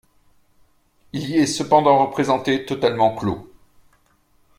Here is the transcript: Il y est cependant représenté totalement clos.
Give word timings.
Il 1.13 1.29
y 1.29 1.35
est 1.35 1.45
cependant 1.45 1.99
représenté 2.03 2.65
totalement 2.65 3.15
clos. 3.15 3.47